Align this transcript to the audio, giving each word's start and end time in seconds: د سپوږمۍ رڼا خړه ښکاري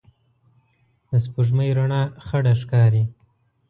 د 1.09 1.11
سپوږمۍ 1.23 1.69
رڼا 1.77 2.01
خړه 2.25 2.53
ښکاري 2.61 3.03